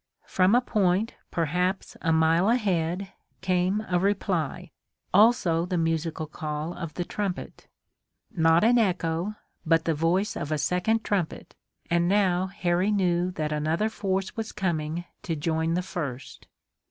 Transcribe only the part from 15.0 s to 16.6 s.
to join the first.